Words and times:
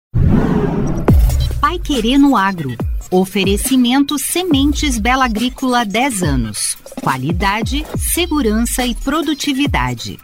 Pai 1.59 1.77
Querendo 1.77 2.37
Agro. 2.37 2.77
Oferecimento 3.11 4.17
Sementes 4.17 4.97
Bela 4.97 5.25
Agrícola 5.25 5.83
10 5.83 6.23
anos. 6.23 6.77
Qualidade, 7.01 7.85
segurança 7.97 8.85
e 8.85 8.95
produtividade. 8.95 10.17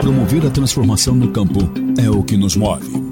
Promover 0.00 0.46
a 0.46 0.50
transformação 0.50 1.14
no 1.14 1.30
campo 1.30 1.70
é 2.02 2.08
o 2.08 2.22
que 2.22 2.38
nos 2.38 2.56
move. 2.56 3.11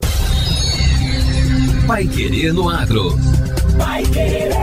Pai 1.91 2.07
Querer 2.07 2.53
no 2.53 2.69
Agro. 2.69 3.13
Pai 3.77 4.01
Querer. 4.03 4.53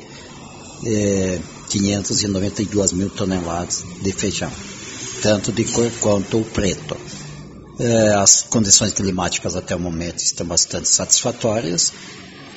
é, 0.86 1.40
592 1.70 2.92
mil 2.92 3.10
toneladas 3.10 3.84
de 4.02 4.12
feijão, 4.12 4.52
tanto 5.22 5.52
de 5.52 5.64
cor 5.66 5.90
quanto 6.02 6.40
o 6.40 6.46
preto. 6.46 6.98
É, 7.80 8.14
as 8.14 8.44
condições 8.44 8.94
climáticas 8.94 9.56
até 9.56 9.76
o 9.76 9.80
momento 9.80 10.20
estão 10.20 10.46
bastante 10.46 10.88
satisfatórias. 10.88 11.92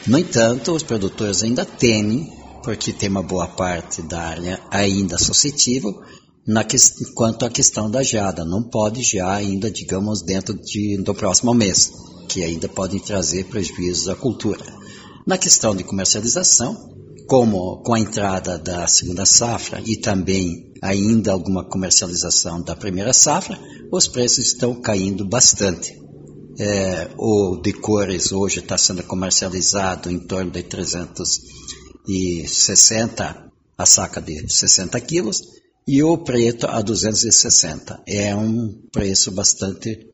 No 0.06 0.18
entanto, 0.18 0.72
os 0.72 0.82
produtores 0.82 1.42
ainda 1.42 1.64
temem, 1.64 2.32
porque 2.62 2.92
tem 2.92 3.08
uma 3.08 3.22
boa 3.22 3.48
parte 3.48 4.00
da 4.02 4.20
área 4.20 4.60
ainda 4.70 5.18
suscetível, 5.18 6.02
na 6.46 6.64
que, 6.64 6.76
quanto 7.14 7.44
à 7.44 7.50
questão 7.50 7.90
da 7.90 8.02
geada. 8.02 8.44
Não 8.44 8.62
pode 8.62 9.02
já 9.02 9.32
ainda, 9.32 9.70
digamos, 9.70 10.22
dentro 10.22 10.54
de, 10.54 10.96
do 10.98 11.14
próximo 11.14 11.52
mês, 11.52 11.92
que 12.28 12.44
ainda 12.44 12.68
podem 12.68 13.00
trazer 13.00 13.44
prejuízos 13.44 14.08
à 14.08 14.14
cultura. 14.14 14.64
Na 15.26 15.36
questão 15.36 15.74
de 15.74 15.84
comercialização, 15.84 16.97
como 17.28 17.80
com 17.82 17.94
a 17.94 18.00
entrada 18.00 18.58
da 18.58 18.88
segunda 18.88 19.24
safra 19.26 19.82
e 19.84 19.98
também 19.98 20.72
ainda 20.80 21.30
alguma 21.30 21.62
comercialização 21.62 22.62
da 22.62 22.74
primeira 22.74 23.12
safra, 23.12 23.60
os 23.92 24.08
preços 24.08 24.46
estão 24.46 24.80
caindo 24.80 25.28
bastante. 25.28 26.00
É, 26.58 27.10
o 27.18 27.60
de 27.62 27.74
cores 27.74 28.32
hoje 28.32 28.60
está 28.60 28.78
sendo 28.78 29.02
comercializado 29.04 30.10
em 30.10 30.18
torno 30.18 30.50
de 30.50 30.62
360 30.62 33.44
a 33.76 33.86
saca 33.86 34.22
de 34.22 34.50
60 34.50 34.98
quilos 35.02 35.42
e 35.86 36.02
o 36.02 36.16
preto 36.18 36.66
a 36.66 36.80
260. 36.80 38.02
É 38.08 38.34
um 38.34 38.72
preço 38.90 39.30
bastante 39.32 40.08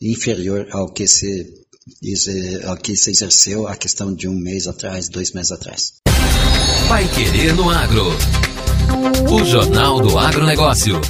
inferior 0.00 0.68
ao 0.70 0.92
que 0.92 1.08
se, 1.08 1.52
ao 2.64 2.76
que 2.76 2.94
se 2.96 3.10
exerceu 3.10 3.66
a 3.66 3.74
questão 3.76 4.14
de 4.14 4.28
um 4.28 4.38
mês 4.38 4.68
atrás, 4.68 5.08
dois 5.08 5.32
meses 5.32 5.50
atrás. 5.52 5.94
Pai 6.88 7.06
Querer 7.08 7.54
no 7.54 7.70
Agro. 7.70 8.06
O 9.30 9.44
Jornal 9.44 10.00
do 10.00 10.18
Agronegócio. 10.18 11.00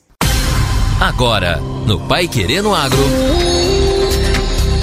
Agora, 1.01 1.57
no 1.87 1.99
Pai 2.01 2.29
Querendo 2.29 2.75
Agro. 2.75 3.03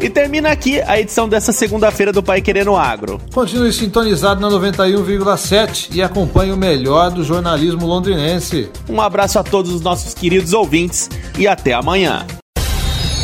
E 0.00 0.08
termina 0.08 0.50
aqui 0.50 0.80
a 0.80 0.98
edição 0.98 1.28
dessa 1.28 1.52
segunda-feira 1.52 2.10
do 2.10 2.22
Pai 2.22 2.40
Querendo 2.40 2.74
Agro. 2.74 3.20
Continue 3.34 3.70
sintonizado 3.70 4.40
na 4.40 4.48
91,7 4.48 5.90
e 5.92 6.00
acompanhe 6.00 6.52
o 6.52 6.56
melhor 6.56 7.10
do 7.10 7.22
jornalismo 7.22 7.86
londrinense. 7.86 8.70
Um 8.88 8.98
abraço 8.98 9.38
a 9.38 9.44
todos 9.44 9.70
os 9.70 9.82
nossos 9.82 10.14
queridos 10.14 10.54
ouvintes 10.54 11.10
e 11.38 11.46
até 11.46 11.74
amanhã. 11.74 12.26